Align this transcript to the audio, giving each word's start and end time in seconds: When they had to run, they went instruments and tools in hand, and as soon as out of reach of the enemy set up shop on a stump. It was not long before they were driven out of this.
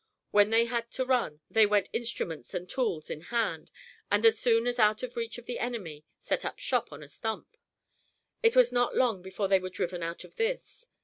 When 0.31 0.49
they 0.49 0.65
had 0.65 0.89
to 0.93 1.05
run, 1.05 1.41
they 1.51 1.67
went 1.67 1.87
instruments 1.93 2.55
and 2.55 2.67
tools 2.67 3.11
in 3.11 3.21
hand, 3.21 3.69
and 4.09 4.25
as 4.25 4.39
soon 4.39 4.65
as 4.65 4.79
out 4.79 5.03
of 5.03 5.15
reach 5.15 5.37
of 5.37 5.45
the 5.45 5.59
enemy 5.59 6.05
set 6.19 6.43
up 6.43 6.57
shop 6.57 6.91
on 6.91 7.03
a 7.03 7.07
stump. 7.07 7.55
It 8.41 8.55
was 8.55 8.71
not 8.71 8.95
long 8.97 9.21
before 9.21 9.47
they 9.47 9.59
were 9.59 9.69
driven 9.69 10.01
out 10.01 10.23
of 10.23 10.37
this. 10.37 10.87